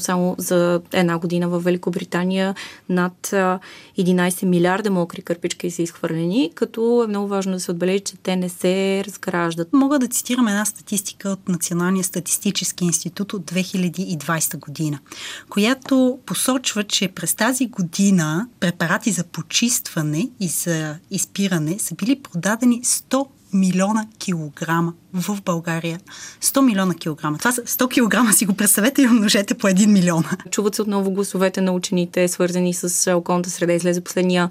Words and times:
Само 0.00 0.34
за 0.38 0.80
една 0.92 1.18
година 1.18 1.48
в 1.48 1.60
Великобритания 1.60 2.54
над 2.88 3.26
11 3.98 4.44
милиарда 4.44 4.90
мокри 4.90 5.22
кърпички 5.22 5.70
са 5.70 5.82
изхвърлени, 5.82 6.50
като 6.54 7.04
е 7.04 7.06
много 7.06 7.28
важно 7.28 7.52
да 7.52 7.60
се 7.60 7.70
отбележи, 7.70 8.00
че 8.00 8.16
те 8.16 8.36
не 8.36 8.48
се 8.48 9.04
разграждат. 9.06 9.72
Мога 9.72 9.98
да 9.98 10.08
цитирам 10.08 10.48
една 10.48 10.64
статистика 10.64 11.28
от 11.28 11.48
Националния 11.48 12.04
статистически 12.04 12.84
институт 12.84 13.32
от 13.32 13.42
2020 13.42 14.58
година, 14.58 14.98
която 15.48 16.18
посочва, 16.26 16.84
че 16.84 17.08
през 17.08 17.34
тази 17.34 17.66
година 17.66 18.48
препарати 18.60 19.12
за 19.12 19.24
почистване 19.24 20.28
и 20.40 20.48
за 20.48 20.96
изпиране 21.10 21.78
са 21.78 21.94
били 21.94 22.22
продадени 22.22 22.82
100 22.82 23.26
милиона 23.52 24.06
килограма 24.18 24.92
в 25.14 25.38
България. 25.44 26.00
100 26.42 26.60
милиона 26.60 26.94
килограма. 26.94 27.38
Това 27.38 27.52
са 27.52 27.62
100 27.62 27.90
килограма, 27.90 28.32
си 28.32 28.46
го 28.46 28.54
представете 28.54 29.02
и 29.02 29.06
умножете 29.06 29.54
по 29.54 29.66
1 29.66 29.86
милион. 29.86 30.24
Чуват 30.50 30.74
се 30.74 30.82
отново 30.82 31.10
гласовете 31.10 31.60
на 31.60 31.72
учените, 31.72 32.28
свързани 32.28 32.74
с 32.74 33.14
околната 33.16 33.50
среда. 33.50 33.72
Излезе 33.72 34.04
последния 34.04 34.48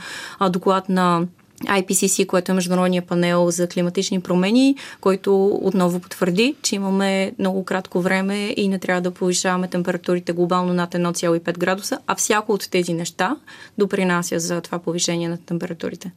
доклад 0.52 0.90
на 0.90 1.28
IPCC, 1.66 2.26
което 2.26 2.52
е 2.52 2.56
Международния 2.56 3.02
панел 3.02 3.52
за 3.52 3.68
климатични 3.68 4.22
промени, 4.22 4.76
който 5.02 5.45
отново 5.48 6.00
потвърди, 6.00 6.56
че 6.61 6.76
имаме 6.76 7.32
много 7.39 7.66
кратко 7.66 8.02
време 8.02 8.54
и 8.58 8.67
не 8.67 8.80
трябва 8.80 9.02
да 9.02 9.11
повишаваме 9.11 9.67
температурите 9.67 10.34
глобално 10.34 10.73
над 10.73 10.94
1,5 10.94 11.58
градуса, 11.58 12.00
а 12.08 12.16
всяко 12.16 12.54
от 12.54 12.70
тези 12.72 12.94
неща 12.94 13.36
допринася 13.78 14.39
за 14.39 14.61
това 14.61 14.80
повишение 14.80 15.30
на 15.30 15.38
температурите. 15.38 16.11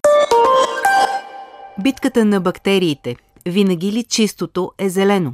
Битката 1.82 2.24
на 2.24 2.40
бактериите. 2.40 3.16
Винаги 3.48 3.86
ли 3.86 4.02
чистото 4.02 4.70
е 4.78 4.88
зелено? 4.88 5.30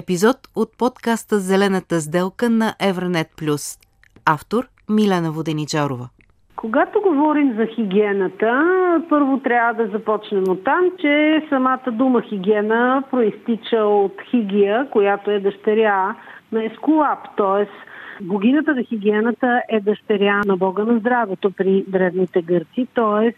Епизод 0.00 0.36
от 0.56 0.68
подкаста 0.78 1.38
Зелената 1.38 2.00
сделка 2.00 2.50
на 2.50 2.74
Евранет 2.90 3.26
Плюс. 3.38 3.78
Автор 4.26 4.62
Милена 4.90 5.30
Воденичарова. 5.32 6.08
Когато 6.56 7.00
говорим 7.00 7.54
за 7.56 7.66
хигиената, 7.74 8.50
първо 9.08 9.40
трябва 9.40 9.84
да 9.84 9.90
започнем 9.90 10.44
от 10.48 10.64
там, 10.64 10.90
че 11.00 11.46
самата 11.48 11.90
дума 11.92 12.22
хигиена 12.22 13.02
проистича 13.10 13.76
от 13.76 14.14
хигия, 14.30 14.90
която 14.90 15.30
е 15.30 15.40
дъщеря 15.40 16.16
на 16.52 16.64
Ескулап, 16.64 17.18
т.е. 17.36 17.66
богинята 18.24 18.74
на 18.74 18.82
хигиената 18.82 19.62
е 19.68 19.80
дъщеря 19.80 20.40
на 20.46 20.56
Бога 20.56 20.84
на 20.84 20.98
здравето 20.98 21.50
при 21.50 21.84
древните 21.88 22.42
гърци, 22.42 22.86
т.е 22.94 23.34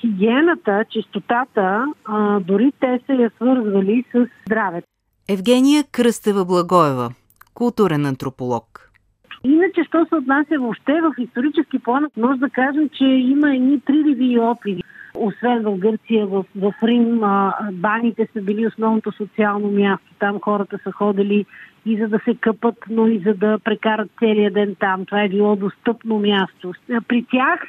хигиената, 0.00 0.84
чистотата, 0.90 1.86
а, 2.04 2.40
дори 2.40 2.72
те 2.80 3.00
са 3.06 3.12
я 3.12 3.30
свързвали 3.30 4.04
с 4.12 4.26
здравето. 4.46 4.86
Евгения 5.28 5.84
Кръстева 5.92 6.44
Благоева, 6.44 7.10
културен 7.54 8.06
антрополог. 8.06 8.90
Иначе, 9.44 9.84
що 9.88 10.06
се 10.08 10.14
отнася 10.14 10.58
въобще 10.60 10.92
в 10.92 11.14
исторически 11.18 11.78
план, 11.78 12.06
може 12.16 12.38
да 12.40 12.50
кажем, 12.50 12.88
че 12.98 13.04
има 13.04 13.54
едни 13.54 13.80
приливи 13.80 14.38
опити. 14.38 14.82
Освен 15.14 15.62
в 15.62 15.78
Гърция, 15.78 16.26
в, 16.26 16.44
в 16.56 16.74
Рим, 16.82 17.24
а, 17.24 17.54
баните 17.72 18.28
са 18.32 18.42
били 18.42 18.66
основното 18.66 19.12
социално 19.12 19.70
място. 19.70 20.06
Там 20.18 20.40
хората 20.40 20.78
са 20.84 20.92
ходили 20.92 21.46
и 21.86 21.96
за 21.96 22.08
да 22.08 22.18
се 22.24 22.34
къпат, 22.34 22.74
но 22.90 23.06
и 23.06 23.18
за 23.18 23.34
да 23.34 23.58
прекарат 23.58 24.10
целия 24.18 24.50
ден 24.50 24.76
там. 24.80 25.04
Това 25.04 25.22
е 25.22 25.28
било 25.28 25.56
достъпно 25.56 26.18
място. 26.18 26.72
При 27.08 27.24
тях 27.30 27.60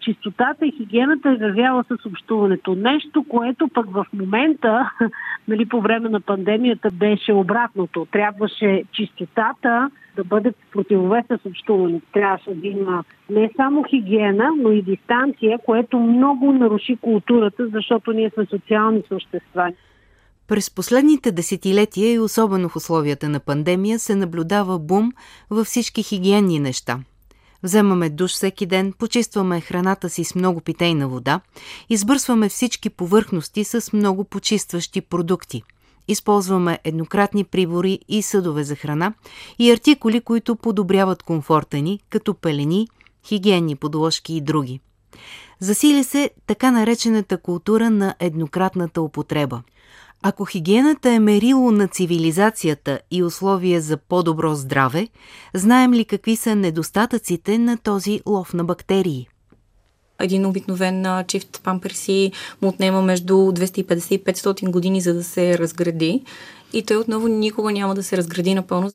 чистотата 0.00 0.66
и 0.66 0.74
хигиената 0.76 1.30
е 1.30 1.36
вървяла 1.36 1.84
с 1.84 2.06
общуването. 2.06 2.74
Нещо, 2.74 3.24
което 3.28 3.68
пък 3.68 3.90
в 3.90 4.06
момента, 4.12 4.90
нали, 5.48 5.66
по 5.66 5.80
време 5.80 6.08
на 6.08 6.20
пандемията, 6.20 6.90
беше 6.90 7.32
обратното. 7.32 8.06
Трябваше 8.12 8.82
чистотата 8.92 9.90
да 10.16 10.24
бъде 10.24 10.50
в 10.50 10.72
противовес 10.72 11.24
с 11.28 11.46
общуването. 11.46 12.06
Трябваше 12.12 12.54
да 12.54 12.66
има 12.66 13.04
не 13.30 13.50
само 13.56 13.84
хигиена, 13.90 14.50
но 14.58 14.70
и 14.72 14.82
дистанция, 14.82 15.58
което 15.66 15.98
много 15.98 16.52
наруши 16.52 16.96
културата, 16.96 17.68
защото 17.68 18.12
ние 18.12 18.30
сме 18.30 18.46
социални 18.46 19.02
същества. 19.08 19.72
През 20.48 20.74
последните 20.74 21.32
десетилетия 21.32 22.12
и 22.12 22.18
особено 22.18 22.68
в 22.68 22.76
условията 22.76 23.28
на 23.28 23.40
пандемия 23.40 23.98
се 23.98 24.14
наблюдава 24.14 24.78
бум 24.78 25.12
във 25.50 25.66
всички 25.66 26.02
хигиенни 26.02 26.58
неща. 26.58 26.98
Вземаме 27.62 28.10
душ 28.10 28.30
всеки 28.30 28.66
ден, 28.66 28.92
почистваме 28.98 29.60
храната 29.60 30.08
си 30.08 30.24
с 30.24 30.34
много 30.34 30.60
питейна 30.60 31.08
вода, 31.08 31.40
избърсваме 31.88 32.48
всички 32.48 32.90
повърхности 32.90 33.64
с 33.64 33.92
много 33.92 34.24
почистващи 34.24 35.00
продукти. 35.00 35.62
Използваме 36.08 36.78
еднократни 36.84 37.44
прибори 37.44 37.98
и 38.08 38.22
съдове 38.22 38.64
за 38.64 38.76
храна 38.76 39.14
и 39.58 39.70
артикули, 39.70 40.20
които 40.20 40.56
подобряват 40.56 41.22
комфорта 41.22 41.76
ни, 41.76 42.00
като 42.10 42.34
пелени, 42.34 42.88
хигиенни 43.26 43.76
подложки 43.76 44.34
и 44.34 44.40
други. 44.40 44.80
Засили 45.60 46.04
се 46.04 46.30
така 46.46 46.70
наречената 46.70 47.38
култура 47.38 47.90
на 47.90 48.14
еднократната 48.20 49.02
употреба– 49.02 49.62
ако 50.22 50.44
хигиената 50.44 51.10
е 51.10 51.18
мерило 51.18 51.70
на 51.70 51.88
цивилизацията 51.88 53.00
и 53.10 53.22
условие 53.22 53.80
за 53.80 53.96
по-добро 53.96 54.54
здраве, 54.54 55.08
знаем 55.54 55.94
ли 55.94 56.04
какви 56.04 56.36
са 56.36 56.56
недостатъците 56.56 57.58
на 57.58 57.78
този 57.78 58.20
лов 58.26 58.54
на 58.54 58.64
бактерии? 58.64 59.28
Един 60.18 60.46
обикновен 60.46 61.24
чифт 61.26 61.60
памперси 61.64 62.32
му 62.62 62.68
отнема 62.68 63.02
между 63.02 63.34
250 63.34 64.12
и 64.12 64.24
500 64.24 64.70
години, 64.70 65.00
за 65.00 65.14
да 65.14 65.24
се 65.24 65.58
разгради. 65.58 66.22
И 66.72 66.82
той 66.82 66.96
отново 66.96 67.28
никога 67.28 67.72
няма 67.72 67.94
да 67.94 68.02
се 68.02 68.16
разгради 68.16 68.54
напълно. 68.54 68.90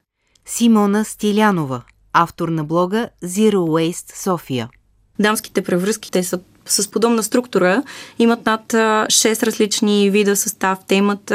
Симона 0.45 1.05
Стилянова, 1.05 1.81
автор 2.13 2.49
на 2.49 2.63
блога 2.63 3.09
Zero 3.23 3.55
Waste 3.55 4.23
София. 4.23 4.69
Дамските 5.19 5.61
превръзки, 5.61 6.11
те 6.11 6.23
са 6.23 6.39
с 6.65 6.91
подобна 6.91 7.23
структура 7.23 7.83
имат 8.19 8.45
над 8.45 8.63
6 8.73 9.43
различни 9.43 10.09
вида 10.09 10.35
състав. 10.35 10.77
Те 10.87 10.95
имат 10.95 11.33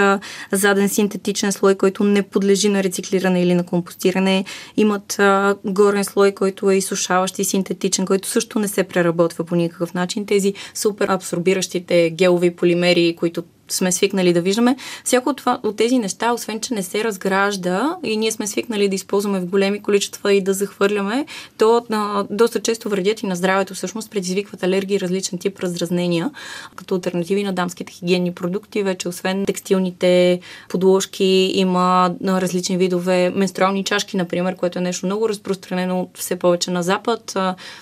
заден 0.53 0.89
синтетичен 0.89 1.53
слой, 1.53 1.75
който 1.75 2.05
не 2.05 2.23
подлежи 2.23 2.69
на 2.69 2.83
рециклиране 2.83 3.43
или 3.43 3.55
на 3.55 3.67
компостиране. 3.67 4.45
Имат 4.77 5.21
горен 5.65 6.05
слой, 6.05 6.33
който 6.33 6.71
е 6.71 6.77
изсушаващ 6.77 7.39
и 7.39 7.45
синтетичен, 7.45 8.07
който 8.07 8.29
също 8.29 8.59
не 8.59 8.69
се 8.69 8.85
преработва 8.85 9.45
по 9.45 9.55
никакъв 9.55 9.95
начин. 9.95 10.27
Тези 10.27 10.55
супер 10.75 11.09
абсорбиращите 11.09 12.11
гелови 12.11 12.57
полимери, 12.57 13.17
които 13.19 13.45
сме 13.69 13.93
свикнали 13.93 14.32
да 14.32 14.41
виждаме. 14.41 14.77
Всяко 15.04 15.31
от, 15.31 15.43
от 15.62 15.77
тези 15.77 15.99
неща, 15.99 16.32
освен 16.32 16.60
че 16.60 16.75
не 16.75 16.82
се 16.82 17.04
разгражда 17.04 17.97
и 18.03 18.16
ние 18.16 18.32
сме 18.32 18.47
свикнали 18.47 18.88
да 18.88 18.94
използваме 18.94 19.41
в 19.41 19.47
големи 19.47 19.82
количества 19.82 20.32
и 20.32 20.41
да 20.41 20.54
захвърляме, 20.54 21.27
то 21.59 21.87
а, 21.91 22.25
доста 22.31 22.62
често 22.62 22.88
вредят 22.88 23.22
и 23.22 23.27
на 23.27 23.37
здравето, 23.37 23.75
всъщност 23.75 24.10
предизвикват 24.10 24.62
алергии 24.62 25.00
различен 25.00 25.38
тип 25.38 25.60
раздразнения. 25.60 26.31
Като 26.77 26.94
альтернативи 26.94 27.44
на 27.44 27.53
дамските 27.53 27.93
хигиенни 27.93 28.34
продукти, 28.34 28.82
вече 28.82 29.09
освен 29.09 29.44
текстилните 29.47 30.41
подложки, 30.69 31.50
има 31.54 32.15
на 32.21 32.41
различни 32.41 32.77
видове 32.77 33.31
менструални 33.31 33.84
чашки, 33.84 34.16
например, 34.16 34.56
което 34.56 34.78
е 34.78 34.83
нещо 34.83 35.06
много 35.06 35.28
разпространено 35.28 36.09
все 36.15 36.37
повече 36.37 36.71
на 36.71 36.83
Запад. 36.83 37.37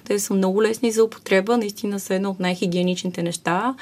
Те 0.04 0.18
са 0.18 0.34
много 0.34 0.62
лесни 0.62 0.92
за 0.92 1.04
употреба, 1.04 1.56
наистина 1.56 2.00
са 2.00 2.14
едно 2.14 2.30
от 2.30 2.40
най-хигиеничните 2.40 3.22
неща, 3.22 3.74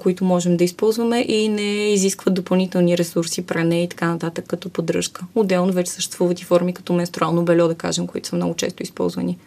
които 0.00 0.24
можем 0.24 0.56
да 0.56 0.64
използваме 0.64 1.24
и 1.28 1.45
не 1.48 1.92
изискват 1.92 2.34
допълнителни 2.34 2.98
ресурси, 2.98 3.46
пране 3.46 3.82
и 3.82 3.88
така 3.88 4.08
нататък 4.08 4.44
като 4.48 4.68
поддръжка. 4.68 5.26
Отделно 5.34 5.72
вече 5.72 5.90
съществуват 5.90 6.40
и 6.40 6.44
форми 6.44 6.74
като 6.74 6.92
менструално 6.92 7.44
бельо, 7.44 7.68
да 7.68 7.74
кажем, 7.74 8.06
които 8.06 8.28
са 8.28 8.36
много 8.36 8.54
често 8.54 8.82
използвани. 8.82 9.38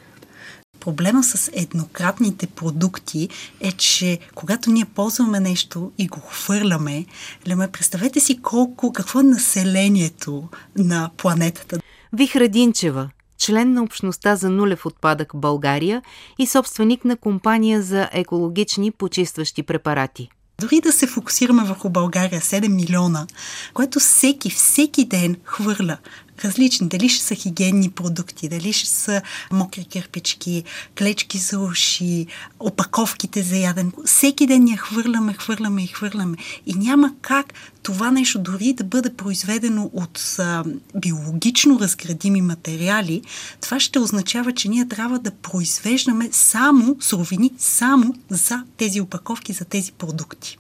Проблема 0.79 1.23
с 1.23 1.51
еднократните 1.53 2.47
продукти 2.47 3.29
е, 3.61 3.71
че 3.71 4.19
когато 4.35 4.71
ние 4.71 4.85
ползваме 4.85 5.39
нещо 5.39 5.91
и 5.97 6.07
го 6.07 6.19
хвърляме, 6.19 7.05
леме, 7.47 7.67
представете 7.67 8.19
си 8.19 8.41
колко, 8.41 8.93
какво 8.93 9.19
е 9.19 9.23
населението 9.23 10.43
на 10.77 11.09
планетата. 11.17 11.79
Вихра 12.13 12.47
Динчева, 12.47 13.09
член 13.37 13.73
на 13.73 13.83
общността 13.83 14.35
за 14.35 14.49
нулев 14.49 14.85
отпадък 14.85 15.31
България 15.35 16.01
и 16.39 16.47
собственик 16.47 17.05
на 17.05 17.17
компания 17.17 17.81
за 17.81 18.09
екологични 18.11 18.91
почистващи 18.91 19.63
препарати. 19.63 20.29
Дори 20.59 20.81
да 20.81 20.91
се 20.91 21.07
фокусираме 21.07 21.63
върху 21.63 21.89
България, 21.89 22.41
7 22.41 22.67
милиона, 22.67 23.27
което 23.73 23.99
всеки, 23.99 24.49
всеки 24.49 25.05
ден 25.05 25.35
хвърля 25.43 25.97
различни. 26.45 26.87
Дали 26.87 27.09
ще 27.09 27.25
са 27.25 27.35
хигиенни 27.35 27.89
продукти, 27.89 28.49
дали 28.49 28.73
ще 28.73 28.89
са 28.89 29.21
мокри 29.51 29.85
кирпички, 29.85 30.63
клечки 30.97 31.37
за 31.37 31.59
уши, 31.59 32.27
опаковките 32.59 33.41
за 33.43 33.57
яден. 33.57 33.91
Всеки 34.05 34.47
ден 34.47 34.67
я 34.67 34.77
хвърляме, 34.77 35.33
хвърляме 35.33 35.83
и 35.83 35.87
хвърляме. 35.87 36.37
И 36.65 36.73
няма 36.73 37.13
как 37.21 37.53
това 37.83 38.11
нещо 38.11 38.39
дори 38.39 38.73
да 38.73 38.83
бъде 38.83 39.13
произведено 39.13 39.89
от 39.93 40.35
а, 40.39 40.63
биологично 40.95 41.79
разградими 41.79 42.41
материали, 42.41 43.21
това 43.61 43.79
ще 43.79 43.99
означава, 43.99 44.51
че 44.51 44.69
ние 44.69 44.87
трябва 44.87 45.19
да 45.19 45.31
произвеждаме 45.31 46.29
само 46.31 46.97
суровини, 46.99 47.51
само 47.57 48.15
за 48.29 48.63
тези 48.77 49.01
опаковки, 49.01 49.53
за 49.53 49.65
тези 49.65 49.91
продукти. 49.91 50.57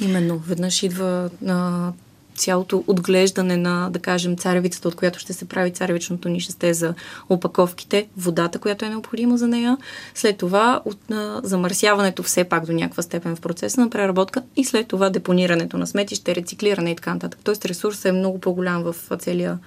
Именно, 0.00 0.38
веднъж 0.38 0.82
идва 0.82 1.30
а, 1.46 1.92
цялото 2.36 2.84
отглеждане 2.86 3.56
на, 3.56 3.90
да 3.90 3.98
кажем, 3.98 4.36
царевицата, 4.36 4.88
от 4.88 4.94
която 4.94 5.18
ще 5.18 5.32
се 5.32 5.44
прави 5.44 5.72
царевичното 5.72 6.28
нишесте 6.28 6.74
за 6.74 6.94
опаковките, 7.28 8.08
водата, 8.16 8.58
която 8.58 8.84
е 8.84 8.88
необходима 8.88 9.38
за 9.38 9.48
нея, 9.48 9.76
след 10.14 10.38
това 10.38 10.82
от 10.84 11.10
а, 11.10 11.40
замърсяването 11.44 12.22
все 12.22 12.44
пак 12.44 12.66
до 12.66 12.72
някаква 12.72 13.02
степен 13.02 13.36
в 13.36 13.40
процеса 13.40 13.80
на 13.80 13.90
преработка 13.90 14.42
и 14.56 14.64
след 14.64 14.88
това 14.88 15.10
депонирането 15.10 15.78
на 15.78 15.86
сметище, 15.86 16.34
рециклиране 16.34 16.90
и 16.90 16.96
така 16.96 17.14
нататък. 17.14 17.40
Тоест 17.44 17.64
ресурсът 17.64 18.04
е 18.04 18.12
много 18.12 18.40
по-голям 18.40 18.82
в 18.82 18.96
целия 19.18 19.58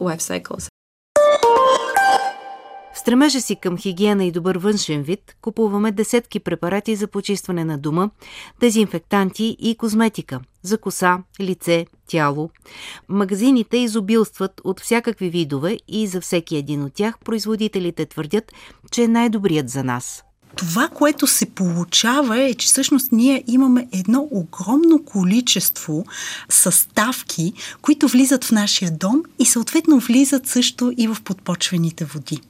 лайфсайкъл. 0.00 0.56
Стремежа 2.98 3.40
си 3.40 3.56
към 3.56 3.78
хигиена 3.78 4.24
и 4.24 4.32
добър 4.32 4.58
външен 4.58 5.02
вид 5.02 5.36
купуваме 5.40 5.92
десетки 5.92 6.40
препарати 6.40 6.96
за 6.96 7.06
почистване 7.06 7.64
на 7.64 7.78
дума, 7.78 8.10
дезинфектанти 8.60 9.56
и 9.58 9.76
козметика 9.76 10.40
за 10.62 10.78
коса, 10.78 11.18
лице, 11.40 11.86
тяло. 12.08 12.50
Магазините 13.08 13.76
изобилстват 13.76 14.60
от 14.64 14.80
всякакви 14.80 15.30
видове 15.30 15.76
и 15.88 16.06
за 16.06 16.20
всеки 16.20 16.56
един 16.56 16.82
от 16.82 16.94
тях 16.94 17.18
производителите 17.24 18.06
твърдят, 18.06 18.52
че 18.90 19.02
е 19.02 19.08
най-добрият 19.08 19.68
за 19.68 19.84
нас– 19.84 20.24
това, 20.56 20.88
което 20.88 21.26
се 21.26 21.46
получава 21.46 22.38
е, 22.38 22.54
че 22.54 22.66
всъщност 22.66 23.12
ние 23.12 23.44
имаме 23.46 23.86
едно 23.92 24.28
огромно 24.30 25.04
количество 25.04 26.04
съставки, 26.48 27.52
които 27.82 28.08
влизат 28.08 28.44
в 28.44 28.52
нашия 28.52 28.90
дом 28.90 29.22
и 29.38 29.46
съответно 29.46 29.98
влизат 29.98 30.46
също 30.46 30.92
и 30.96 31.08
в 31.08 31.16
подпочвените 31.24 32.04
води. 32.04 32.40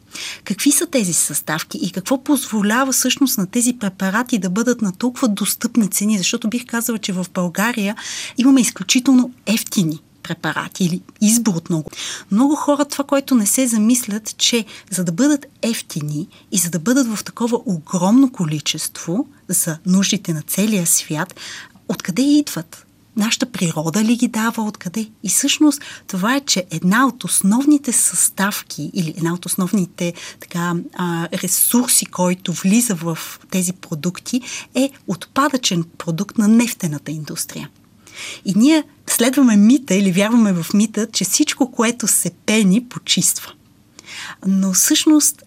Какви 0.44 0.72
са 0.72 0.86
тези 0.86 1.12
съставки 1.12 1.78
и 1.82 1.90
какво 1.90 2.24
позволява 2.24 2.92
всъщност 2.92 3.38
на 3.38 3.46
тези 3.46 3.76
препарати 3.80 4.38
да 4.38 4.50
бъдат 4.50 4.82
на 4.82 4.92
толкова 4.92 5.28
достъпни 5.28 5.90
цени? 5.90 6.18
Защото 6.18 6.48
бих 6.48 6.66
казала, 6.66 6.98
че 6.98 7.12
в 7.12 7.26
България 7.34 7.96
имаме 8.38 8.60
изключително 8.60 9.30
ефтини 9.46 10.00
препарати 10.28 10.84
или 10.84 11.02
избор 11.20 11.54
от 11.54 11.70
много. 11.70 11.90
Много 12.30 12.54
хора 12.54 12.84
това, 12.84 13.04
което 13.04 13.34
не 13.34 13.46
се 13.46 13.66
замислят, 13.66 14.36
че 14.36 14.64
за 14.90 15.04
да 15.04 15.12
бъдат 15.12 15.46
ефтини 15.62 16.28
и 16.52 16.58
за 16.58 16.70
да 16.70 16.78
бъдат 16.78 17.16
в 17.16 17.24
такова 17.24 17.60
огромно 17.66 18.32
количество 18.32 19.26
за 19.48 19.78
нуждите 19.86 20.32
на 20.32 20.42
целия 20.42 20.86
свят, 20.86 21.34
откъде 21.88 22.22
идват? 22.22 22.84
Нашата 23.16 23.46
природа 23.46 24.04
ли 24.04 24.16
ги 24.16 24.28
дава, 24.28 24.62
откъде? 24.62 25.10
И 25.22 25.28
всъщност 25.28 25.82
това 26.06 26.36
е, 26.36 26.40
че 26.40 26.64
една 26.70 27.06
от 27.06 27.24
основните 27.24 27.92
съставки 27.92 28.90
или 28.94 29.14
една 29.16 29.34
от 29.34 29.46
основните 29.46 30.14
така, 30.40 30.74
ресурси, 31.32 32.06
който 32.06 32.52
влиза 32.52 32.94
в 32.94 33.18
тези 33.50 33.72
продукти 33.72 34.40
е 34.74 34.90
отпадъчен 35.06 35.84
продукт 35.98 36.38
на 36.38 36.48
нефтената 36.48 37.10
индустрия. 37.10 37.68
И 38.44 38.52
ние 38.56 38.84
следваме 39.06 39.56
мита 39.56 39.94
или 39.94 40.12
вярваме 40.12 40.52
в 40.52 40.66
мита, 40.74 41.06
че 41.12 41.24
всичко, 41.24 41.72
което 41.72 42.06
се 42.06 42.30
пени, 42.46 42.84
почиства. 42.84 43.52
Но 44.46 44.72
всъщност, 44.72 45.42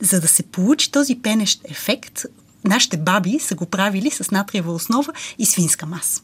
за 0.00 0.20
да 0.20 0.28
се 0.28 0.42
получи 0.42 0.90
този 0.90 1.14
пенещ 1.22 1.60
ефект, 1.64 2.24
нашите 2.64 2.96
баби 2.96 3.38
са 3.38 3.54
го 3.54 3.66
правили 3.66 4.10
с 4.10 4.30
натриева 4.30 4.72
основа 4.72 5.12
и 5.38 5.46
свинска 5.46 5.86
маса. 5.86 6.22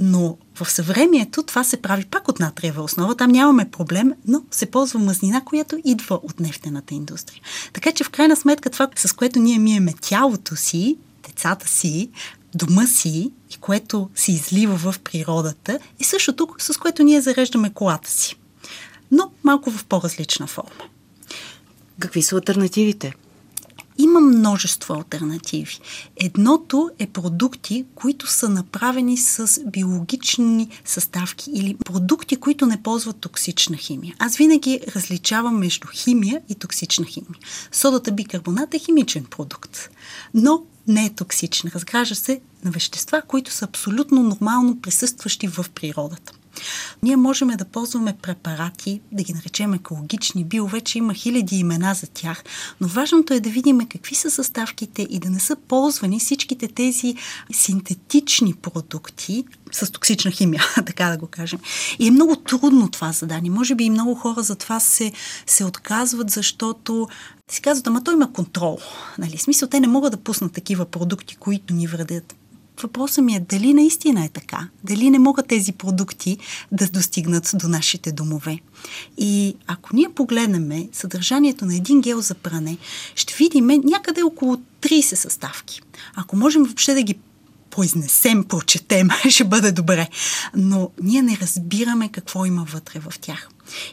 Но 0.00 0.36
в 0.54 0.70
съвремието 0.70 1.42
това 1.42 1.64
се 1.64 1.82
прави 1.82 2.04
пак 2.04 2.28
от 2.28 2.40
натриева 2.40 2.82
основа, 2.82 3.16
там 3.16 3.30
нямаме 3.30 3.70
проблем, 3.70 4.12
но 4.26 4.42
се 4.50 4.66
ползва 4.66 5.00
мазнина, 5.00 5.40
която 5.44 5.78
идва 5.84 6.14
от 6.14 6.40
нефтената 6.40 6.94
индустрия. 6.94 7.40
Така 7.72 7.92
че 7.92 8.04
в 8.04 8.10
крайна 8.10 8.36
сметка 8.36 8.70
това, 8.70 8.88
с 8.96 9.12
което 9.12 9.38
ние 9.38 9.58
миеме 9.58 9.94
тялото 10.00 10.56
си, 10.56 10.96
децата 11.26 11.68
си, 11.68 12.10
дома 12.58 12.86
си 12.86 13.32
и 13.50 13.56
което 13.56 14.10
се 14.14 14.32
излива 14.32 14.76
в 14.76 14.98
природата, 14.98 15.78
е 16.00 16.04
същото, 16.04 16.48
с 16.58 16.78
което 16.78 17.02
ние 17.02 17.20
зареждаме 17.20 17.70
колата 17.70 18.10
си. 18.10 18.36
Но 19.10 19.30
малко 19.44 19.70
в 19.70 19.84
по-различна 19.84 20.46
форма. 20.46 20.84
Какви 21.98 22.22
са 22.22 22.36
альтернативите? 22.36 23.14
Има 23.98 24.20
множество 24.20 24.94
альтернативи. 24.94 25.78
Едното 26.16 26.90
е 26.98 27.06
продукти, 27.06 27.84
които 27.94 28.26
са 28.26 28.48
направени 28.48 29.16
с 29.16 29.60
биологични 29.66 30.68
съставки 30.84 31.50
или 31.54 31.76
продукти, 31.84 32.36
които 32.36 32.66
не 32.66 32.82
ползват 32.82 33.16
токсична 33.16 33.76
химия. 33.76 34.14
Аз 34.18 34.36
винаги 34.36 34.80
различавам 34.96 35.58
между 35.58 35.88
химия 35.92 36.40
и 36.48 36.54
токсична 36.54 37.06
химия. 37.06 37.40
Содата 37.72 38.12
бикарбонат 38.12 38.74
е 38.74 38.78
химичен 38.78 39.24
продукт, 39.24 39.90
но 40.34 40.62
не 40.88 41.04
е 41.04 41.10
токсична. 41.10 41.70
Разгражда 41.74 42.14
се 42.14 42.40
на 42.64 42.70
вещества, 42.70 43.22
които 43.26 43.52
са 43.52 43.64
абсолютно 43.64 44.22
нормално 44.22 44.80
присъстващи 44.80 45.48
в 45.48 45.66
природата. 45.74 46.32
Ние 47.02 47.16
можем 47.16 47.48
да 47.48 47.64
ползваме 47.64 48.16
препарати, 48.22 49.00
да 49.12 49.22
ги 49.22 49.32
наречем 49.32 49.74
екологични, 49.74 50.44
био, 50.44 50.66
вече 50.66 50.98
има 50.98 51.14
хиляди 51.14 51.56
имена 51.56 51.94
за 51.94 52.06
тях, 52.06 52.44
но 52.80 52.88
важното 52.88 53.34
е 53.34 53.40
да 53.40 53.50
видим 53.50 53.86
какви 53.88 54.14
са 54.14 54.30
съставките 54.30 55.06
и 55.10 55.18
да 55.18 55.30
не 55.30 55.40
са 55.40 55.56
ползвани 55.56 56.20
всичките 56.20 56.68
тези 56.68 57.14
синтетични 57.52 58.54
продукти 58.54 59.44
с 59.72 59.92
токсична 59.92 60.30
химия, 60.30 60.62
така 60.86 61.10
да 61.10 61.16
го 61.16 61.26
кажем. 61.26 61.60
И 61.98 62.08
е 62.08 62.10
много 62.10 62.36
трудно 62.36 62.90
това 62.90 63.12
задание. 63.12 63.50
Може 63.50 63.74
би 63.74 63.84
и 63.84 63.90
много 63.90 64.14
хора 64.14 64.42
за 64.42 64.56
това 64.56 64.80
се, 64.80 65.12
се 65.46 65.64
отказват, 65.64 66.30
защото 66.30 67.08
си 67.50 67.62
казват, 67.62 67.86
ама 67.86 68.04
той 68.04 68.14
има 68.14 68.32
контрол. 68.32 68.78
Нали? 69.18 69.38
Смисъл, 69.38 69.68
те 69.68 69.80
не 69.80 69.86
могат 69.86 70.12
да 70.12 70.16
пуснат 70.16 70.52
такива 70.52 70.84
продукти, 70.84 71.36
които 71.36 71.74
ни 71.74 71.86
вредят. 71.86 72.37
Въпросът 72.82 73.24
ми 73.24 73.34
е 73.34 73.40
дали 73.40 73.74
наистина 73.74 74.24
е 74.24 74.28
така, 74.28 74.68
дали 74.84 75.10
не 75.10 75.18
могат 75.18 75.46
тези 75.46 75.72
продукти 75.72 76.38
да 76.72 76.88
достигнат 76.88 77.50
до 77.54 77.68
нашите 77.68 78.12
домове. 78.12 78.58
И 79.18 79.56
ако 79.66 79.96
ние 79.96 80.08
погледнем 80.08 80.88
съдържанието 80.92 81.64
на 81.64 81.76
един 81.76 82.00
гел 82.00 82.20
за 82.20 82.34
пране, 82.34 82.78
ще 83.14 83.34
видим 83.34 83.66
някъде 83.66 84.22
около 84.22 84.56
30 84.80 85.14
съставки. 85.14 85.80
Ако 86.14 86.36
можем 86.36 86.62
въобще 86.62 86.94
да 86.94 87.02
ги 87.02 87.18
произнесем, 87.70 88.44
прочетем, 88.44 89.08
ще 89.30 89.44
бъде 89.44 89.72
добре. 89.72 90.08
Но 90.56 90.90
ние 91.02 91.22
не 91.22 91.38
разбираме 91.42 92.08
какво 92.08 92.44
има 92.44 92.64
вътре 92.64 93.00
в 93.00 93.18
тях. 93.20 93.48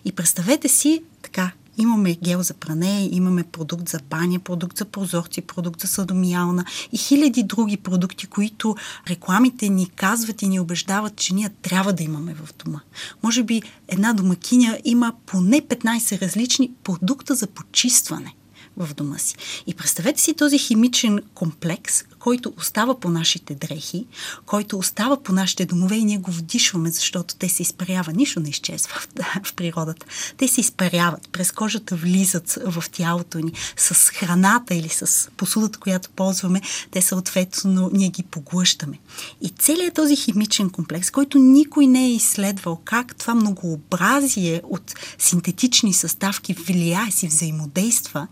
И 0.06 0.12
представете 0.12 0.68
си 0.68 1.04
така, 1.22 1.52
Имаме 1.78 2.18
гел 2.24 2.44
за 2.44 2.54
пране, 2.54 3.10
имаме 3.12 3.44
продукт 3.44 3.90
за 3.90 4.00
баня, 4.10 4.40
продукт 4.40 4.78
за 4.78 4.86
прозорци, 4.86 5.42
продукт 5.42 5.82
за 5.82 5.88
съдомиална 5.88 6.66
и 6.92 6.98
хиляди 6.98 7.44
други 7.44 7.78
продукти, 7.78 8.28
които 8.28 8.76
рекламите 9.10 9.70
ни 9.70 9.90
казват 9.90 10.42
и 10.42 10.48
ни 10.48 10.60
убеждават, 10.60 11.16
че 11.16 11.34
ние 11.34 11.50
трябва 11.62 11.94
да 11.94 12.04
имаме 12.04 12.34
в 12.34 12.50
дома. 12.66 12.80
Може 13.24 13.44
би 13.44 13.62
една 13.88 14.14
домакиня 14.14 14.78
има 14.86 15.14
поне 15.26 15.62
15 15.62 16.22
различни 16.22 16.72
продукта 16.84 17.36
за 17.36 17.48
почистване 17.48 18.36
в 18.78 18.94
дома 18.94 19.18
си. 19.18 19.36
И 19.68 19.74
представете 19.74 20.22
си 20.22 20.34
този 20.34 20.58
химичен 20.58 21.20
комплекс, 21.34 22.04
който 22.26 22.54
остава 22.58 23.00
по 23.00 23.10
нашите 23.10 23.56
дрехи, 23.56 24.06
който 24.46 24.78
остава 24.78 25.24
по 25.24 25.34
нашите 25.34 25.66
домове 25.66 25.96
и 25.96 26.06
ние 26.06 26.18
го 26.18 26.32
вдишваме, 26.32 26.90
защото 26.90 27.36
те 27.36 27.50
се 27.50 27.62
изпаряват. 27.62 28.16
Нищо 28.16 28.40
не 28.40 28.50
изчезва 28.50 28.94
в, 28.94 29.08
в 29.44 29.54
природата. 29.54 30.06
Те 30.38 30.48
се 30.48 30.62
изпаряват, 30.62 31.30
през 31.32 31.52
кожата 31.52 31.96
влизат 31.96 32.60
в 32.66 32.84
тялото 32.92 33.40
ни. 33.40 33.52
С 33.78 33.94
храната 34.10 34.76
или 34.76 34.90
с 34.90 35.30
посудата, 35.38 35.80
която 35.80 36.10
ползваме, 36.10 36.62
те 36.92 37.02
съответно 37.02 37.90
ние 37.94 38.10
ги 38.10 38.24
поглъщаме. 38.24 39.00
И 39.42 39.50
целият 39.50 39.96
този 39.96 40.16
химичен 40.16 40.70
комплекс, 40.70 41.12
който 41.12 41.38
никой 41.38 41.88
не 41.88 42.06
е 42.06 42.12
изследвал 42.12 42.82
как 42.86 43.16
това 43.16 43.36
многообразие 43.36 44.62
от 44.64 44.94
синтетични 45.18 45.94
съставки 45.94 46.54
влияе 46.54 47.12
си 47.12 47.28
взаимодейства, 47.28 48.28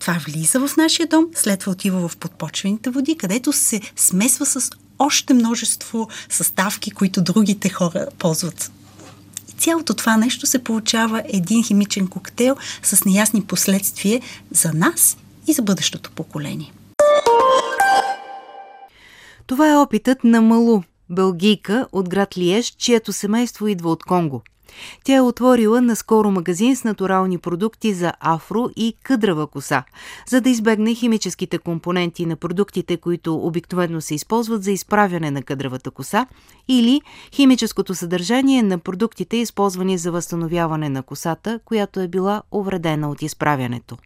това 0.00 0.20
влиза 0.26 0.60
в 0.60 0.76
нашия 0.76 1.06
дом, 1.06 1.26
след 1.34 1.60
това 1.60 1.72
отива 1.72 2.08
в 2.08 2.16
подпочвените 2.16 2.90
води, 2.96 3.16
където 3.16 3.52
се 3.52 3.80
смесва 3.96 4.46
с 4.46 4.70
още 4.98 5.34
множество 5.34 6.08
съставки, 6.28 6.90
които 6.90 7.22
другите 7.22 7.68
хора 7.68 8.06
ползват. 8.18 8.72
И 9.48 9.52
цялото 9.52 9.94
това 9.94 10.16
нещо 10.16 10.46
се 10.46 10.64
получава 10.64 11.22
един 11.28 11.64
химичен 11.64 12.08
коктейл 12.08 12.56
с 12.82 13.04
неясни 13.04 13.42
последствия 13.42 14.20
за 14.50 14.72
нас 14.72 15.16
и 15.46 15.52
за 15.52 15.62
бъдещото 15.62 16.10
поколение. 16.10 16.72
Това 19.46 19.70
е 19.70 19.76
опитът 19.76 20.24
на 20.24 20.42
Малу, 20.42 20.82
бългийка 21.10 21.86
от 21.92 22.08
град 22.08 22.38
Лиеж, 22.38 22.74
чието 22.78 23.12
семейство 23.12 23.68
идва 23.68 23.90
от 23.90 24.04
Конго– 24.04 24.42
Тя 25.04 25.16
е 25.16 25.20
отворила 25.20 25.80
наскоро 25.80 26.30
магазин 26.30 26.76
с 26.76 26.84
натурални 26.84 27.38
продукти 27.38 27.94
за 27.94 28.12
афро 28.20 28.68
и 28.76 28.96
къдрава 29.02 29.46
коса, 29.46 29.84
за 30.28 30.40
да 30.40 30.50
избегне 30.50 30.94
химическите 30.94 31.58
компоненти 31.58 32.26
на 32.26 32.36
продуктите, 32.36 32.96
които 32.96 33.34
обикновено 33.34 34.00
се 34.00 34.14
използват 34.14 34.62
за 34.62 34.72
изправяне 34.72 35.30
на 35.30 35.42
къдравата 35.42 35.90
коса, 35.90 36.26
или 36.68 37.00
химическото 37.32 37.94
съдържание 37.94 38.62
на 38.62 38.78
продуктите, 38.78 39.36
използвани 39.36 39.98
за 39.98 40.12
възстановяване 40.12 40.88
на 40.88 41.02
косата, 41.02 41.60
която 41.64 42.00
е 42.00 42.08
била 42.08 42.42
увредена 42.52 43.10
от 43.10 43.22
изправянето. 43.22 43.96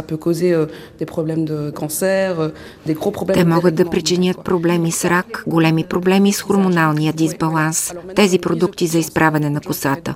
Euh, 0.00 0.66
euh, 1.00 1.72
Те 3.34 3.44
могат 3.44 3.74
да 3.74 3.90
причинят 3.90 4.44
проблеми 4.44 4.92
с 4.92 5.04
рак, 5.04 5.44
големи 5.46 5.84
проблеми 5.84 6.32
с 6.32 6.42
хормоналния 6.42 7.12
дисбаланс, 7.12 7.94
тези 8.16 8.38
продукти 8.38 8.86
за 8.86 8.98
изправяне 8.98 9.50
на 9.50 9.60
косата. 9.60 10.14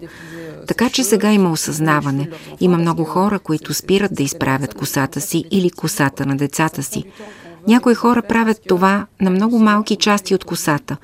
Така 0.66 0.90
че 0.90 1.04
сега 1.04 1.32
има 1.32 1.52
осъзнаване. 1.52 2.28
Има 2.60 2.78
много 2.78 3.04
хора, 3.04 3.38
които 3.38 3.74
спират 3.74 4.14
да 4.14 4.22
изправят 4.22 4.74
косата 4.74 5.20
си 5.20 5.44
или 5.50 5.70
косата 5.70 6.26
на 6.26 6.36
децата 6.36 6.82
си. 6.82 7.04
Някои 7.68 7.94
хора 7.94 8.22
правят 8.22 8.60
това 8.68 9.06
на 9.20 9.30
много 9.30 9.58
малки 9.58 9.96
части 9.96 10.34
от 10.34 10.44
косата. 10.44 10.96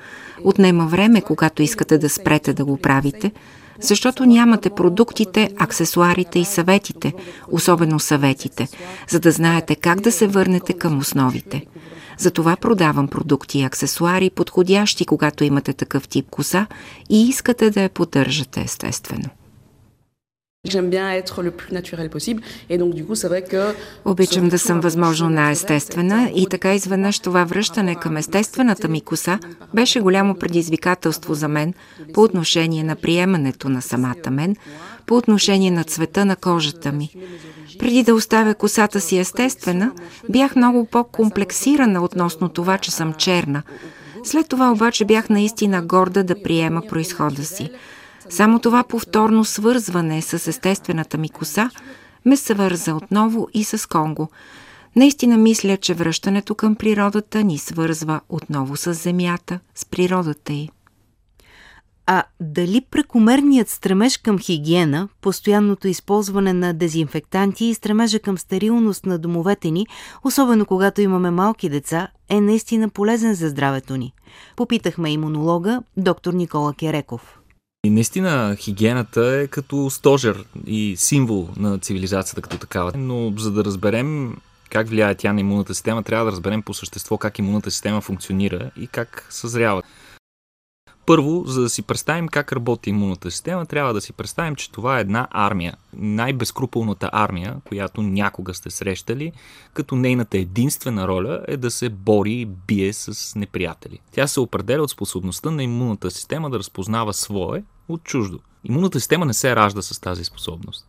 Отнема 0.43 0.85
време, 0.85 1.21
когато 1.21 1.63
искате 1.63 1.97
да 1.97 2.09
спрете 2.09 2.53
да 2.53 2.65
го 2.65 2.77
правите, 2.77 3.31
защото 3.79 4.25
нямате 4.25 4.69
продуктите, 4.69 5.49
аксесуарите 5.57 6.39
и 6.39 6.45
съветите, 6.45 7.13
особено 7.51 7.99
съветите, 7.99 8.67
за 9.09 9.19
да 9.19 9.31
знаете 9.31 9.75
как 9.75 10.01
да 10.01 10.11
се 10.11 10.27
върнете 10.27 10.73
към 10.73 10.97
основите. 10.97 11.65
Затова 12.17 12.55
продавам 12.55 13.07
продукти 13.07 13.59
и 13.59 13.63
аксесуари, 13.63 14.29
подходящи, 14.29 15.05
когато 15.05 15.43
имате 15.43 15.73
такъв 15.73 16.07
тип 16.07 16.29
коса 16.29 16.67
и 17.09 17.27
искате 17.27 17.69
да 17.69 17.81
я 17.81 17.89
поддържате 17.89 18.61
естествено. 18.61 19.29
Обичам 24.05 24.49
да 24.49 24.59
съм 24.59 24.79
възможно 24.81 25.29
най-естествена 25.29 26.31
и 26.35 26.47
така 26.49 26.73
изведнъж 26.73 27.19
това 27.19 27.43
връщане 27.43 27.95
към 27.95 28.17
естествената 28.17 28.87
ми 28.87 29.01
коса 29.01 29.39
беше 29.73 29.99
голямо 29.99 30.35
предизвикателство 30.35 31.33
за 31.33 31.47
мен 31.47 31.73
по 32.13 32.21
отношение 32.21 32.83
на 32.83 32.95
приемането 32.95 33.69
на 33.69 33.81
самата 33.81 34.31
мен, 34.31 34.55
по 35.05 35.17
отношение 35.17 35.71
на 35.71 35.83
цвета 35.83 36.25
на 36.25 36.35
кожата 36.35 36.91
ми. 36.91 37.09
Преди 37.79 38.03
да 38.03 38.15
оставя 38.15 38.55
косата 38.55 39.01
си 39.01 39.17
естествена, 39.17 39.91
бях 40.29 40.55
много 40.55 40.85
по-комплексирана 40.85 42.03
относно 42.03 42.49
това, 42.49 42.77
че 42.77 42.91
съм 42.91 43.13
черна. 43.13 43.63
След 44.23 44.47
това 44.47 44.71
обаче 44.71 45.05
бях 45.05 45.29
наистина 45.29 45.81
горда 45.81 46.23
да 46.23 46.43
приема 46.43 46.81
происхода 46.89 47.45
си. 47.45 47.69
Само 48.33 48.59
това 48.59 48.83
повторно 48.83 49.45
свързване 49.45 50.21
с 50.21 50.47
естествената 50.47 51.17
ми 51.17 51.29
коса 51.29 51.69
ме 52.25 52.37
съвърза 52.37 52.95
отново 52.95 53.47
и 53.53 53.63
с 53.63 53.89
Конго. 53.89 54.29
Наистина 54.95 55.37
мисля, 55.37 55.77
че 55.77 55.93
връщането 55.93 56.55
към 56.55 56.75
природата 56.75 57.43
ни 57.43 57.57
свързва 57.57 58.21
отново 58.29 58.77
с 58.77 58.93
земята, 58.93 59.59
с 59.75 59.85
природата 59.85 60.53
й. 60.53 60.69
А 62.05 62.23
дали 62.39 62.81
прекомерният 62.91 63.69
стремеж 63.69 64.17
към 64.17 64.39
хигиена, 64.39 65.09
постоянното 65.21 65.87
използване 65.87 66.53
на 66.53 66.73
дезинфектанти 66.73 67.65
и 67.65 67.73
стремежа 67.73 68.19
към 68.19 68.37
стерилност 68.37 69.05
на 69.05 69.19
домовете 69.19 69.71
ни, 69.71 69.87
особено 70.23 70.65
когато 70.65 71.01
имаме 71.01 71.31
малки 71.31 71.69
деца, 71.69 72.07
е 72.29 72.41
наистина 72.41 72.89
полезен 72.89 73.33
за 73.33 73.49
здравето 73.49 73.97
ни? 73.97 74.13
Попитахме 74.55 75.11
имунолога 75.11 75.81
доктор 75.97 76.33
Никола 76.33 76.73
Кереков. 76.73 77.39
И 77.85 77.89
наистина 77.89 78.55
хигиената 78.59 79.25
е 79.25 79.47
като 79.47 79.89
стожер 79.89 80.45
и 80.67 80.95
символ 80.97 81.49
на 81.57 81.79
цивилизацията 81.79 82.41
като 82.41 82.57
такава. 82.57 82.91
Но 82.97 83.33
за 83.37 83.51
да 83.51 83.63
разберем 83.63 84.37
как 84.69 84.87
влияе 84.87 85.15
тя 85.15 85.33
на 85.33 85.39
имунната 85.39 85.75
система, 85.75 86.03
трябва 86.03 86.25
да 86.25 86.31
разберем 86.31 86.61
по 86.61 86.73
същество 86.73 87.17
как 87.17 87.39
имунната 87.39 87.71
система 87.71 88.01
функционира 88.01 88.71
и 88.77 88.87
как 88.87 89.27
съзрява. 89.29 89.81
Първо, 91.05 91.43
за 91.45 91.61
да 91.61 91.69
си 91.69 91.81
представим 91.81 92.27
как 92.27 92.53
работи 92.53 92.89
имунната 92.89 93.31
система, 93.31 93.65
трябва 93.65 93.93
да 93.93 94.01
си 94.01 94.13
представим, 94.13 94.55
че 94.55 94.71
това 94.71 94.97
е 94.97 95.01
една 95.01 95.27
армия. 95.31 95.73
Най-безкруполната 95.93 97.09
армия, 97.13 97.55
която 97.65 98.01
някога 98.01 98.53
сте 98.53 98.69
срещали, 98.69 99.31
като 99.73 99.95
нейната 99.95 100.37
единствена 100.37 101.07
роля 101.07 101.45
е 101.47 101.57
да 101.57 101.71
се 101.71 101.89
бори 101.89 102.33
и 102.33 102.45
бие 102.45 102.93
с 102.93 103.35
неприятели. 103.35 103.99
Тя 104.11 104.27
се 104.27 104.39
определя 104.39 104.83
от 104.83 104.91
способността 104.91 105.51
на 105.51 105.63
имунната 105.63 106.11
система 106.11 106.49
да 106.49 106.59
разпознава 106.59 107.13
свое 107.13 107.63
от 107.87 108.03
чуждо. 108.03 108.39
Имунната 108.63 108.99
система 108.99 109.25
не 109.25 109.33
се 109.33 109.55
ражда 109.55 109.81
с 109.81 109.99
тази 109.99 110.23
способност. 110.25 110.87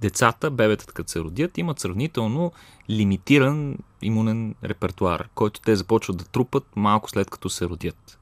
Децата, 0.00 0.50
бебетата, 0.50 0.92
като 0.92 1.10
се 1.10 1.20
родят, 1.20 1.58
имат 1.58 1.80
сравнително 1.80 2.52
лимитиран 2.90 3.78
имунен 4.02 4.54
репертуар, 4.64 5.28
който 5.34 5.60
те 5.60 5.76
започват 5.76 6.16
да 6.16 6.24
трупат 6.24 6.64
малко 6.76 7.10
след 7.10 7.30
като 7.30 7.50
се 7.50 7.64
родят 7.64 8.18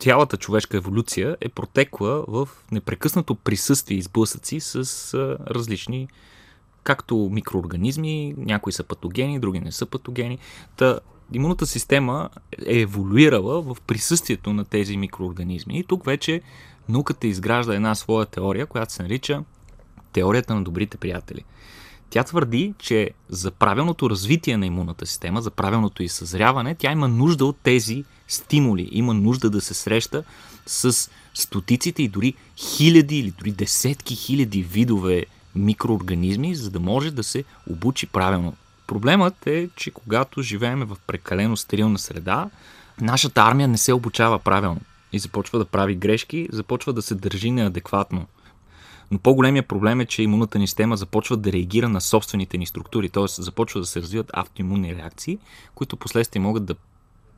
цялата 0.00 0.36
човешка 0.36 0.76
еволюция 0.76 1.36
е 1.40 1.48
протекла 1.48 2.24
в 2.28 2.48
непрекъснато 2.72 3.34
присъствие 3.34 3.98
и 3.98 4.02
сблъсъци 4.02 4.60
с 4.60 5.14
различни 5.50 6.08
както 6.82 7.28
микроорганизми, 7.32 8.34
някои 8.36 8.72
са 8.72 8.84
патогени, 8.84 9.40
други 9.40 9.60
не 9.60 9.72
са 9.72 9.86
патогени. 9.86 10.38
Та 10.76 10.98
имунната 11.32 11.66
система 11.66 12.30
е 12.66 12.80
еволюирала 12.80 13.62
в 13.62 13.76
присъствието 13.86 14.52
на 14.52 14.64
тези 14.64 14.96
микроорганизми. 14.96 15.78
И 15.78 15.84
тук 15.84 16.04
вече 16.04 16.40
науката 16.90 17.26
изгражда 17.26 17.74
една 17.74 17.94
своя 17.94 18.26
теория, 18.26 18.66
която 18.66 18.92
се 18.92 19.02
нарича 19.02 19.42
теорията 20.12 20.54
на 20.54 20.62
добрите 20.62 20.96
приятели. 20.96 21.44
Тя 22.10 22.24
твърди, 22.24 22.74
че 22.78 23.10
за 23.28 23.50
правилното 23.50 24.10
развитие 24.10 24.56
на 24.56 24.66
имунната 24.66 25.06
система, 25.06 25.42
за 25.42 25.50
правилното 25.50 26.02
и 26.02 26.08
съзряване, 26.08 26.74
тя 26.74 26.92
има 26.92 27.08
нужда 27.08 27.44
от 27.44 27.56
тези 27.62 28.04
стимули, 28.28 28.88
има 28.92 29.14
нужда 29.14 29.50
да 29.50 29.60
се 29.60 29.74
среща 29.74 30.24
с 30.66 31.10
стотиците 31.34 32.02
и 32.02 32.08
дори 32.08 32.34
хиляди 32.56 33.18
или 33.18 33.30
дори 33.30 33.50
десетки 33.50 34.14
хиляди 34.14 34.62
видове 34.62 35.24
микроорганизми, 35.54 36.54
за 36.54 36.70
да 36.70 36.80
може 36.80 37.10
да 37.10 37.22
се 37.22 37.44
обучи 37.70 38.06
правилно. 38.06 38.54
Проблемът 38.86 39.46
е, 39.46 39.68
че 39.76 39.90
когато 39.90 40.42
живеем 40.42 40.80
в 40.80 40.96
прекалено 41.06 41.56
стерилна 41.56 41.98
среда, 41.98 42.50
нашата 43.00 43.42
армия 43.42 43.68
не 43.68 43.78
се 43.78 43.92
обучава 43.92 44.38
правилно 44.38 44.80
и 45.12 45.18
започва 45.18 45.58
да 45.58 45.64
прави 45.64 45.94
грешки, 45.94 46.48
започва 46.52 46.92
да 46.92 47.02
се 47.02 47.14
държи 47.14 47.50
неадекватно. 47.50 48.26
Но 49.10 49.18
по-големия 49.18 49.62
проблем 49.62 50.00
е, 50.00 50.06
че 50.06 50.22
имунната 50.22 50.58
ни 50.58 50.66
система 50.66 50.96
започва 50.96 51.36
да 51.36 51.52
реагира 51.52 51.88
на 51.88 52.00
собствените 52.00 52.58
ни 52.58 52.66
структури, 52.66 53.08
т.е. 53.08 53.24
започва 53.28 53.80
да 53.80 53.86
се 53.86 54.02
развиват 54.02 54.30
автоимунни 54.32 54.96
реакции, 54.96 55.38
които 55.74 55.96
последствие 55.96 56.42
могат 56.42 56.64
да 56.64 56.74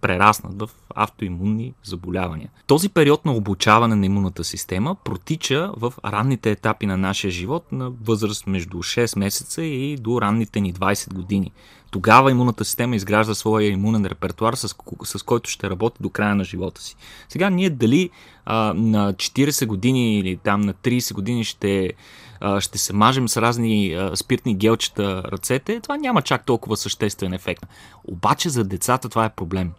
прераснат 0.01 0.59
в 0.59 0.71
автоимунни 0.95 1.75
заболявания. 1.85 2.51
Този 2.67 2.89
период 2.89 3.25
на 3.25 3.33
обучаване 3.33 3.95
на 3.95 4.07
имунната 4.07 4.45
система 4.45 4.97
протича 5.05 5.71
в 5.77 5.95
ранните 6.05 6.51
етапи 6.51 6.87
на 6.87 6.97
нашия 6.97 7.31
живот 7.31 7.73
на 7.73 7.91
възраст 7.91 8.47
между 8.47 8.77
6 8.77 9.19
месеца 9.19 9.63
и 9.63 9.97
до 9.97 10.21
ранните 10.21 10.61
ни 10.61 10.75
20 10.75 11.15
години. 11.15 11.53
Тогава 11.93 12.31
имунната 12.31 12.65
система 12.65 12.97
изгражда 12.97 13.35
своя 13.35 13.69
имунен 13.69 14.07
репертуар, 14.07 14.55
с, 14.55 14.75
с 15.05 15.23
който 15.23 15.51
ще 15.51 15.71
работи 15.71 15.97
до 16.01 16.11
края 16.11 16.35
на 16.35 16.45
живота 16.45 16.83
си. 16.83 16.97
Сега 17.29 17.51
ние 17.51 17.71
дали 17.71 18.11
а, 18.45 18.75
на 18.75 19.15
40 19.15 19.67
години 19.67 20.19
или 20.19 20.37
там 20.37 20.61
на 20.61 20.75
30 20.75 21.15
години 21.15 21.45
ще, 21.45 21.93
а, 22.41 22.61
ще 22.61 22.79
се 22.79 22.93
мажем 22.93 23.29
с 23.29 23.37
разни 23.43 23.93
а, 23.93 24.17
спиртни 24.17 24.57
гелчета 24.57 25.23
ръцете, 25.33 25.81
това 25.81 25.97
няма 25.97 26.23
чак 26.23 26.47
толкова 26.47 26.77
съществен 26.77 27.33
ефект. 27.33 27.67
Обаче 28.05 28.49
за 28.49 28.65
децата 28.65 29.09
това 29.09 29.25
е 29.25 29.35
проблем. 29.35 29.73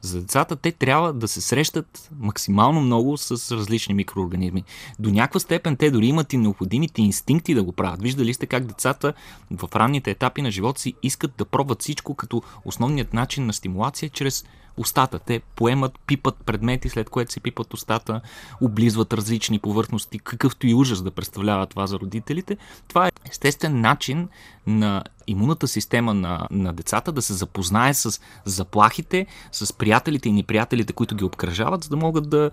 За 0.00 0.20
децата 0.20 0.56
те 0.56 0.72
трябва 0.72 1.12
да 1.12 1.28
се 1.28 1.40
срещат 1.40 2.10
максимално 2.20 2.80
много 2.80 3.16
с 3.16 3.56
различни 3.56 3.94
микроорганизми. 3.94 4.64
До 4.98 5.10
някаква 5.10 5.40
степен 5.40 5.76
те 5.76 5.90
дори 5.90 6.06
имат 6.06 6.32
и 6.32 6.36
необходимите 6.36 7.02
инстинкти 7.02 7.54
да 7.54 7.62
го 7.62 7.72
правят. 7.72 8.02
Виждали 8.02 8.34
сте 8.34 8.46
как 8.46 8.64
децата 8.64 9.12
в 9.50 9.76
ранните 9.76 10.10
етапи 10.10 10.42
на 10.42 10.50
живота 10.50 10.80
си 10.80 10.94
искат 11.02 11.32
да 11.38 11.44
пробват 11.44 11.82
всичко, 11.82 12.14
като 12.14 12.42
основният 12.64 13.14
начин 13.14 13.46
на 13.46 13.52
стимулация 13.52 14.06
е 14.06 14.10
чрез 14.10 14.44
устата. 14.76 15.18
Те 15.18 15.40
поемат, 15.56 15.98
пипат 16.06 16.36
предмети, 16.46 16.88
след 16.88 17.10
което 17.10 17.32
се 17.32 17.40
пипат 17.40 17.74
устата, 17.74 18.20
облизват 18.60 19.12
различни 19.12 19.58
повърхности, 19.58 20.18
какъвто 20.18 20.66
и 20.66 20.74
ужас 20.74 21.02
да 21.02 21.10
представлява 21.10 21.66
това 21.66 21.86
за 21.86 21.98
родителите. 21.98 22.56
Това 22.88 23.06
е 23.06 23.10
естествен 23.30 23.80
начин 23.80 24.28
на 24.66 25.04
имунната 25.26 25.68
система 25.68 26.14
на, 26.14 26.46
на 26.50 26.72
децата 26.72 27.12
да 27.12 27.22
се 27.22 27.32
запознае 27.32 27.94
с 27.94 28.20
заплахите, 28.44 29.26
с 29.52 29.72
приятелите 29.72 30.28
и 30.28 30.32
неприятелите, 30.32 30.92
които 30.92 31.16
ги 31.16 31.24
обкръжават, 31.24 31.84
за 31.84 31.90
да 31.90 31.96
могат 31.96 32.30
да, 32.30 32.50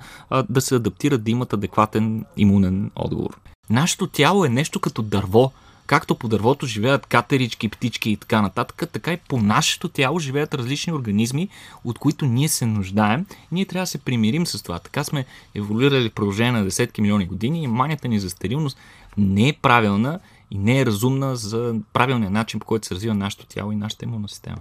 да 0.50 0.62
се 0.62 0.76
адаптират, 0.76 1.24
да 1.24 1.32
имат 1.32 1.54
адекватен 1.54 2.26
имунен 2.38 2.92
отговор. 2.96 3.40
Нашето 3.70 4.08
тяло 4.08 4.46
е 4.46 4.50
нещо 4.50 4.80
като 4.80 5.02
дърво, 5.02 5.52
както 5.88 6.16
по 6.16 6.28
дървото 6.28 6.66
живеят 6.66 7.06
катерички, 7.06 7.70
птички 7.70 8.10
и 8.10 8.18
така 8.18 8.42
нататък, 8.42 8.90
така 8.92 9.14
и 9.14 9.18
по 9.18 9.38
нашето 9.38 9.90
тяло 9.90 10.20
живеят 10.20 10.54
различни 10.54 10.94
организми, 10.94 11.50
от 11.84 12.00
които 12.00 12.26
ние 12.26 12.50
се 12.50 12.66
нуждаем. 12.66 13.26
Ние 13.52 13.66
трябва 13.66 13.84
да 13.84 13.88
се 13.88 13.98
примирим 13.98 14.48
с 14.48 14.64
това. 14.64 14.80
Така 14.80 15.04
сме 15.04 15.26
еволюирали 15.56 16.10
в 16.10 16.14
продължение 16.14 16.52
на 16.52 16.64
десетки 16.64 17.02
милиони 17.02 17.26
години 17.26 17.64
и 17.64 17.68
манията 17.68 18.08
ни 18.08 18.20
за 18.20 18.30
стерилност 18.30 18.78
не 19.18 19.50
е 19.50 19.54
правилна 19.62 20.20
и 20.52 20.58
не 20.58 20.80
е 20.80 20.86
разумна 20.86 21.36
за 21.36 21.76
правилния 21.94 22.30
начин, 22.30 22.60
по 22.60 22.66
който 22.66 22.88
се 22.88 22.96
развива 22.96 23.16
нашето 23.16 23.46
тяло 23.46 23.72
и 23.72 23.76
нашата 23.76 24.06
имунна 24.06 24.30
система. 24.30 24.58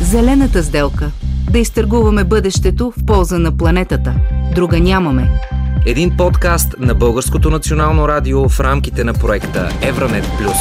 Зелената 0.00 0.62
сделка. 0.62 1.10
Да 1.50 1.58
изтъргуваме 1.58 2.24
бъдещето 2.24 2.92
в 2.96 3.06
полза 3.06 3.38
на 3.38 3.56
планетата. 3.56 4.14
Друга 4.54 4.80
нямаме. 4.80 5.40
Един 5.86 6.16
подкаст 6.16 6.74
на 6.78 6.94
Българското 6.94 7.50
национално 7.50 8.08
радио 8.08 8.48
в 8.48 8.60
рамките 8.60 9.04
на 9.04 9.14
проекта 9.14 9.68
Евранет 9.82 10.24
Плюс. 10.38 10.56